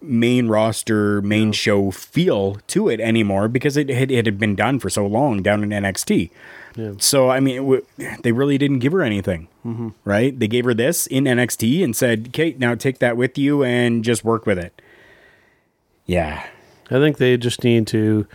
[0.00, 4.78] main roster, main show feel to it anymore because it had, it had been done
[4.78, 6.30] for so long down in NXT.
[6.76, 6.92] Yeah.
[6.98, 7.84] So I mean, w-
[8.22, 9.88] they really didn't give her anything, Mm-hmm.
[10.04, 10.38] right?
[10.38, 14.04] They gave her this in NXT and said, "Kate, now take that with you and
[14.04, 14.80] just work with it."
[16.04, 16.44] Yeah,
[16.90, 18.26] I think they just need to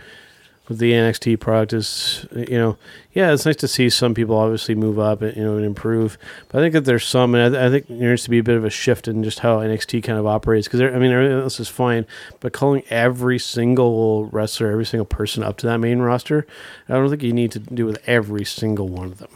[0.68, 2.78] with the NXT product is you know
[3.12, 6.18] yeah it's nice to see some people obviously move up and you know and improve.
[6.48, 8.42] But I think that there's some and I, I think there needs to be a
[8.42, 10.68] bit of a shift in just how NXT kind of operates.
[10.68, 12.06] Because I mean everything else is fine
[12.40, 16.46] but calling every single wrestler every single person up to that main roster
[16.88, 19.30] I don't think you need to do with every single one of them.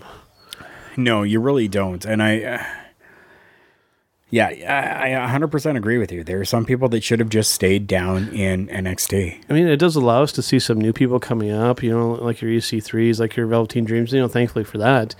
[0.96, 2.04] No, you really don't.
[2.06, 2.64] And I, uh,
[4.36, 6.22] yeah, I, I 100% agree with you.
[6.22, 9.40] There are some people that should have just stayed down in NXT.
[9.48, 12.12] I mean, it does allow us to see some new people coming up, you know,
[12.12, 15.14] like your EC3s, like your Velveteen Dreams, you know, thankfully for that,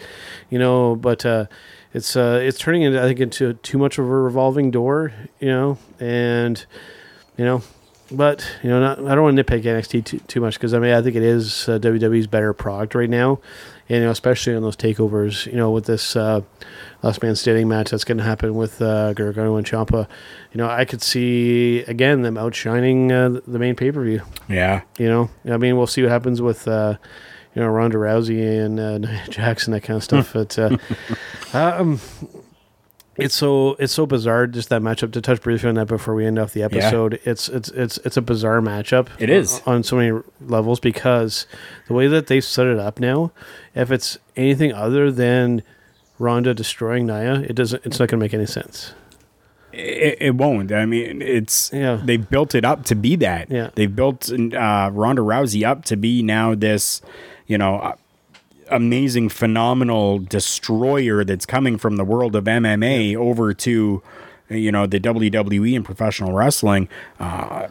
[0.51, 1.47] you know, but uh,
[1.95, 5.49] it's uh, it's turning into, I think, into too much of a revolving door, you
[5.49, 6.63] know, and,
[7.39, 7.63] you know,
[8.11, 10.79] but, you know, not, I don't want to nitpick NXT too, too much because, I
[10.79, 13.41] mean, I think it is uh, WWE's better product right now,
[13.89, 16.41] and, you know, especially on those takeovers, you know, with this uh,
[17.03, 20.09] last man standing match that's going to happen with uh, Gargano and Ciampa,
[20.53, 24.23] you know, I could see, again, them outshining uh, the main pay per view.
[24.49, 24.83] Yeah.
[24.99, 26.97] You know, I mean, we'll see what happens with uh,
[27.57, 30.33] you know Ronda Rousey and uh, Jackson, that kind of stuff.
[30.35, 30.77] but uh,
[31.55, 31.99] um,
[33.17, 35.13] it's so it's so bizarre just that matchup.
[35.13, 38.17] To touch briefly on that before we end off the episode, it's it's it's it's
[38.17, 39.09] a bizarre matchup.
[39.19, 39.61] It is.
[39.67, 41.47] on so many levels because
[41.89, 43.33] the way that they've set it up now,
[43.75, 45.63] if it's anything other than
[46.19, 47.85] Ronda destroying Nia, it doesn't.
[47.87, 48.95] It's not going to make any sense.
[49.73, 50.73] It, it won't.
[50.73, 52.01] I mean, it's Yeah.
[52.03, 53.51] they built it up to be that.
[53.51, 53.71] Yeah.
[53.75, 57.03] They've built uh, Ronda Rousey up to be now this,
[57.47, 57.95] you know,
[58.71, 64.03] amazing, phenomenal destroyer that's coming from the world of MMA over to,
[64.49, 66.89] you know, the WWE and professional wrestling.
[67.21, 67.69] Uh,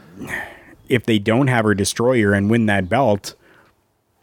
[0.87, 3.35] if they don't have her destroy her and win that belt,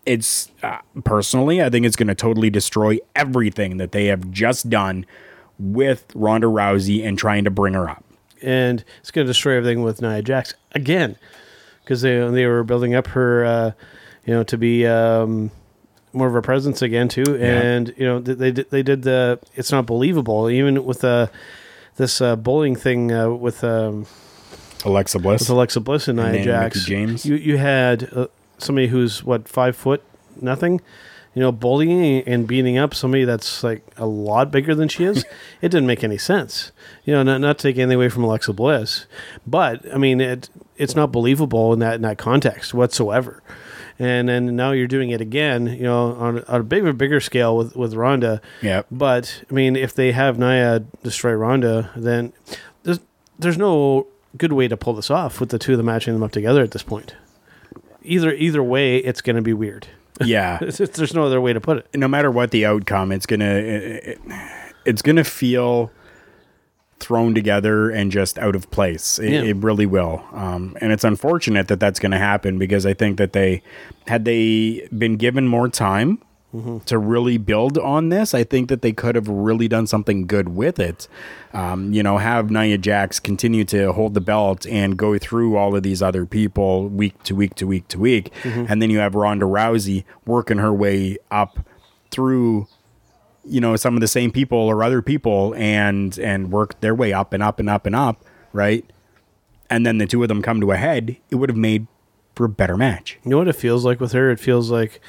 [0.06, 4.68] it's uh, personally, I think it's going to totally destroy everything that they have just
[4.68, 5.06] done
[5.58, 8.04] with Ronda Rousey and trying to bring her up.
[8.42, 11.16] and it's going to destroy everything with Nia Jax again
[11.84, 13.70] because they they were building up her, uh,
[14.24, 15.50] you know, to be um,
[16.12, 17.36] more of a presence again too.
[17.38, 19.38] And you know, th- they did, they did the.
[19.54, 21.28] It's not believable even with uh,
[21.96, 24.06] this uh, bowling thing uh, with um,
[24.84, 25.40] Alexa Bliss.
[25.42, 26.84] with Alexa Bliss and Nia And Jax.
[26.84, 27.24] James.
[27.26, 28.26] You you had uh,
[28.58, 30.02] somebody who's what five foot
[30.40, 30.80] nothing.
[31.34, 35.24] You know, bullying and beating up somebody that's like a lot bigger than she is,
[35.62, 36.72] it didn't make any sense.
[37.06, 39.06] You know, not not take anything away from Alexa Bliss,
[39.46, 43.42] but I mean, it it's not believable in that in that context whatsoever.
[43.98, 47.56] And then now you're doing it again, you know, on, on a bigger bigger scale
[47.56, 48.40] with with Ronda.
[48.62, 48.86] Yep.
[48.90, 52.32] But I mean, if they have Nia destroy Ronda, then
[52.82, 53.00] there's
[53.38, 56.22] there's no good way to pull this off with the two of them matching them
[56.22, 57.14] up together at this point.
[58.02, 59.86] Either either way, it's going to be weird.
[60.24, 60.58] yeah.
[60.58, 61.86] There's no other way to put it.
[61.94, 64.20] no matter what the outcome, it's gonna it, it-
[64.84, 65.92] it's gonna feel
[67.02, 69.18] thrown together and just out of place.
[69.18, 69.42] It, Yeah.
[69.42, 73.18] it really will, um, and it's unfortunate that that's going to happen because I think
[73.18, 73.62] that they
[74.06, 76.18] had they been given more time.
[76.84, 80.50] To really build on this, I think that they could have really done something good
[80.50, 81.08] with it.
[81.54, 85.74] Um, you know, have Nia Jax continue to hold the belt and go through all
[85.74, 89.14] of these other people week to week to week to week, and then you have
[89.14, 91.58] Ronda Rousey working her way up
[92.10, 92.66] through
[93.44, 97.12] you know some of the same people or other people and and work their way
[97.12, 98.84] up and up and up and up right
[99.68, 101.86] and then the two of them come to a head it would have made
[102.34, 104.30] for a better match You know what it feels like with her?
[104.30, 105.00] It feels like,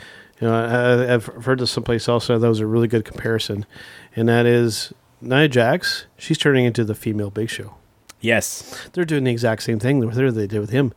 [0.41, 2.29] you know, I, I've heard this someplace else.
[2.29, 3.65] and That was a really good comparison,
[4.15, 6.05] and that is Nia Jax.
[6.17, 7.75] She's turning into the female Big Show.
[8.19, 10.93] yes They're doing the exact same thing with her they did with him.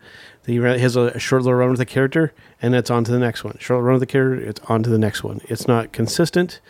[0.46, 3.20] He has a, a short little run with the character, and it's on to the
[3.20, 3.56] next one.
[3.60, 5.40] Short run with the character, it's on to the next one.
[5.44, 6.60] It's not consistent.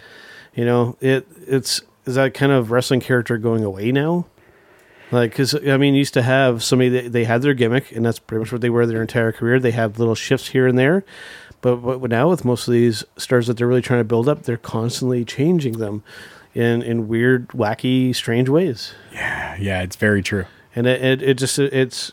[0.56, 4.26] You know, it it's is that kind of wrestling character going away now?
[5.12, 8.18] Like, because I mean, used to have somebody that they had their gimmick, and that's
[8.18, 9.60] pretty much what they were their entire career.
[9.60, 11.04] They had little shifts here and there,
[11.60, 14.42] But, but now with most of these stars that they're really trying to build up,
[14.42, 16.02] they're constantly changing them
[16.54, 18.94] in in weird, wacky, strange ways.
[19.12, 20.46] Yeah, yeah, it's very true.
[20.76, 22.12] And it, it, it just it's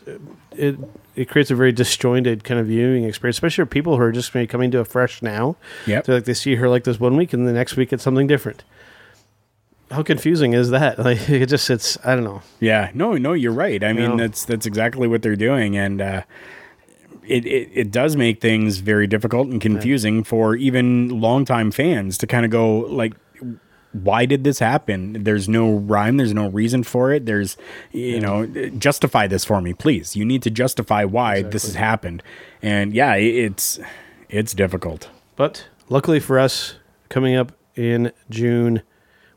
[0.52, 0.76] it
[1.14, 4.34] it creates a very disjointed kind of viewing experience, especially for people who are just
[4.34, 5.56] maybe coming to a fresh now.
[5.86, 8.02] Yeah, They're like they see her like this one week, and the next week it's
[8.02, 8.64] something different.
[9.90, 10.98] How confusing is that?
[11.04, 12.42] Like it just it's I don't know.
[12.58, 13.84] Yeah, no, no, you're right.
[13.84, 14.16] I mean, know?
[14.16, 16.22] that's that's exactly what they're doing, and uh,
[17.26, 22.26] it, it it does make things very difficult and confusing for even longtime fans to
[22.26, 23.14] kind of go like,
[23.94, 25.22] why did this happen?
[25.22, 26.16] There's no rhyme.
[26.16, 27.26] There's no reason for it.
[27.26, 27.56] There's,
[27.92, 28.46] you know,
[28.78, 30.16] justify this for me, please.
[30.16, 32.22] You need to justify why this has happened,
[32.60, 33.78] and yeah, it's
[34.28, 35.08] it's difficult.
[35.36, 36.74] But luckily for us,
[37.08, 38.82] coming up in June,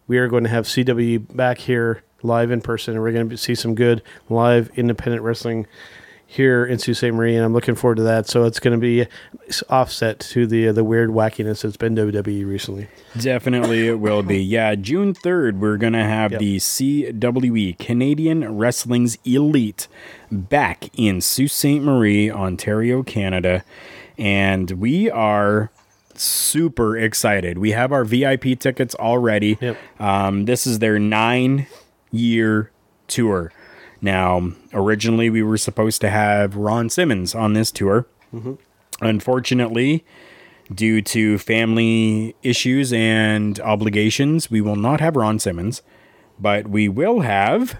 [0.07, 3.37] we are going to have CW back here live in person, and we're going to
[3.37, 5.67] see some good live independent wrestling
[6.29, 7.03] here in Sault Ste.
[7.13, 8.27] Marie, and I'm looking forward to that.
[8.27, 9.07] So it's going to be
[9.69, 12.89] offset to the the weird wackiness that's been WWE recently.
[13.17, 14.37] Definitely it will be.
[14.57, 16.39] Yeah, June 3rd, we're going to have Yep.
[16.41, 19.87] the CWE, Canadian Wrestling's Elite,
[20.31, 21.81] back in Sault Ste.
[21.81, 23.63] Marie, Ontario, Canada.
[24.17, 25.71] And we are
[26.15, 27.57] super excited.
[27.57, 29.57] We have our VIP tickets already.
[29.61, 29.77] Yep.
[29.99, 31.67] Um, this is their nine
[32.11, 32.71] year
[33.07, 33.51] tour.
[34.01, 38.05] Now, originally, we were supposed to have Ron Simmons on this tour.
[39.01, 40.03] Unfortunately,
[40.73, 45.81] due to family issues and obligations, we will not have Ron Simmons,
[46.39, 47.77] but we will have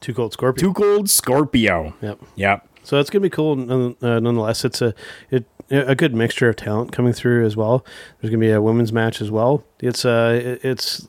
[0.00, 0.60] Too cold Scorpio.
[0.60, 1.94] Too Cold Scorpio.
[2.00, 2.20] Yep.
[2.36, 2.68] Yep.
[2.82, 4.64] So it's gonna be cool none- uh, nonetheless.
[4.64, 4.94] It's a
[5.30, 7.84] it, a good mixture of talent coming through as well.
[8.20, 9.64] There's gonna be a women's match as well.
[9.80, 11.06] It's uh it's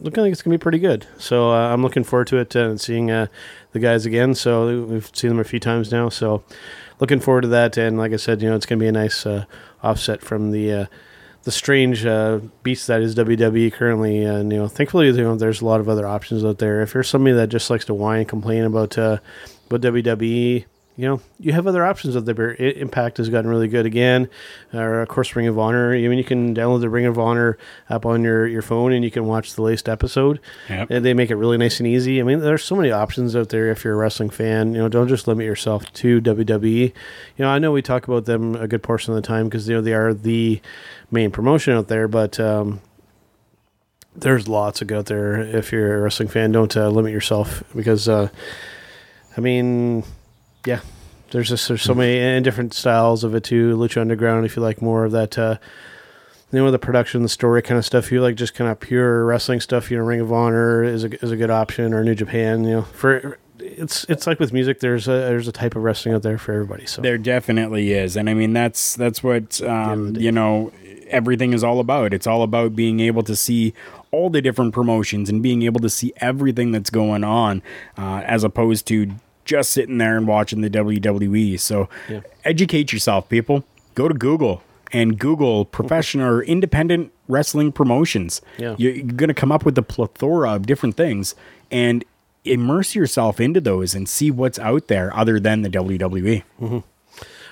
[0.00, 1.06] looking like it's gonna be pretty good.
[1.18, 3.26] So uh, I'm looking forward to it uh, and seeing uh,
[3.72, 4.34] the guys again.
[4.34, 6.08] So we've seen them a few times now.
[6.08, 6.42] So
[7.00, 7.76] looking forward to that.
[7.76, 9.44] And like I said, you know, it's gonna be a nice uh,
[9.82, 10.72] offset from the.
[10.72, 10.86] Uh,
[11.44, 15.62] the strange uh, beast that is WWE currently, and you know, thankfully, you know, there's
[15.62, 16.82] a lot of other options out there.
[16.82, 19.18] If you're somebody that just likes to whine and complain about uh,
[19.66, 20.66] about WWE,
[20.98, 22.56] you know, you have other options out there.
[22.58, 24.28] I- Impact has gotten really good again.
[24.74, 25.94] Or of course, Ring of Honor.
[25.94, 27.56] I mean, you can download the Ring of Honor
[27.88, 30.40] app on your, your phone, and you can watch the latest episode.
[30.68, 30.90] Yep.
[30.90, 32.18] And they make it really nice and easy.
[32.20, 33.70] I mean, there's so many options out there.
[33.70, 36.80] If you're a wrestling fan, you know, don't just limit yourself to WWE.
[36.86, 36.92] You
[37.38, 39.76] know, I know we talk about them a good portion of the time because you
[39.76, 40.60] know they are the
[41.12, 42.40] main promotion out there, but.
[42.40, 42.80] Um,
[44.16, 45.38] there's lots of good out there.
[45.38, 48.28] If you're a wrestling fan, don't uh, limit yourself because, uh,
[49.36, 50.02] I mean,
[50.68, 50.80] yeah,
[51.30, 53.74] there's just there's so many and different styles of it too.
[53.74, 55.56] Lucha Underground, if you like more of that, uh,
[56.52, 58.04] you know, the production, the story kind of stuff.
[58.04, 61.04] If you like just kind of pure wrestling stuff, you know, Ring of Honor is
[61.04, 62.64] a is a good option, or New Japan.
[62.64, 66.14] You know, for it's it's like with music, there's a there's a type of wrestling
[66.14, 66.84] out there for everybody.
[66.84, 70.70] So There definitely is, and I mean that's that's what um, you know
[71.08, 72.12] everything is all about.
[72.12, 73.72] It's all about being able to see
[74.10, 77.62] all the different promotions and being able to see everything that's going on,
[77.96, 79.10] uh, as opposed to
[79.48, 81.58] just sitting there and watching the WWE.
[81.58, 82.20] So Yeah.
[82.44, 83.64] educate yourself, people.
[83.94, 88.40] Go to Google and Google professional or independent wrestling promotions.
[88.58, 88.74] Yeah.
[88.78, 91.34] You're, going to come up with a plethora of different things
[91.70, 92.04] and
[92.44, 95.68] immerse yourself into those and see what's out there other than the.
[95.68, 96.42] WWE.
[96.60, 96.78] All mm-hmm.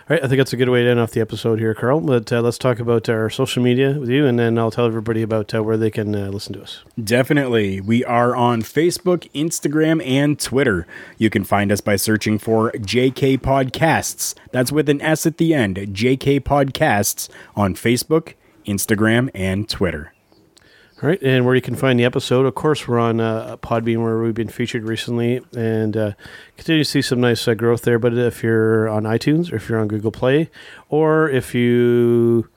[0.09, 2.01] Right, I think that's a good way to end off the episode here, Carl.
[2.01, 5.23] But uh, let's talk about our social media with you, and then I'll tell everybody
[5.23, 6.85] about uh, where they can uh, listen to us.
[7.03, 7.81] Definitely.
[7.81, 10.87] We are on Facebook, Instagram, and Twitter.
[11.19, 14.35] You can find us by searching for JK Podcasts.
[14.53, 15.77] That's with an S at the end.
[15.77, 18.35] JK Podcasts on Facebook,
[18.67, 20.13] Instagram, and Twitter.
[21.03, 24.03] All right, and where you can find the episode, of course, we're on uh, Podbean
[24.03, 26.13] where we've been featured recently, and uh,
[26.57, 27.99] continue to see some nice uh, growth there.
[27.99, 30.49] But if you're on iTunes, or if you're on Google Play,
[30.89, 32.49] or if you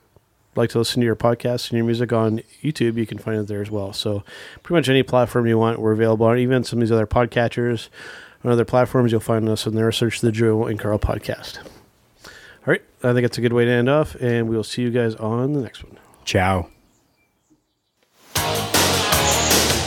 [0.56, 3.46] like to listen to your podcasts and your music on YouTube, you can find it
[3.46, 3.92] there as well.
[3.92, 4.24] So
[4.62, 6.38] pretty much any platform you want, we're available on.
[6.38, 7.88] Even some of these other podcatchers
[8.42, 9.92] on other platforms, you'll find us in there.
[9.92, 11.58] Search the Joe and Carl podcast.
[12.24, 12.32] All
[12.64, 14.90] right, I think it's a good way to end off, and we will see you
[14.90, 15.98] guys on the next one.
[16.24, 16.70] Ciao.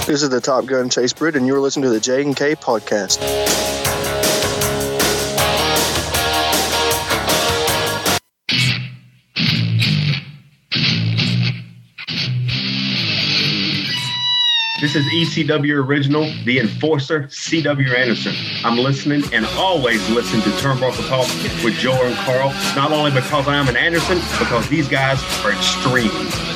[0.06, 2.56] This is the Top Gun Chase Britt, and you're listening to the J and K
[2.56, 3.22] podcast.
[14.82, 18.36] This is ECW Original, the enforcer, CW Anderson.
[18.66, 21.28] I'm listening and always listen to Turnbuckle Talk
[21.64, 25.54] with Joe and Carl, not only because I am an Anderson, because these guys are
[25.54, 26.53] extreme.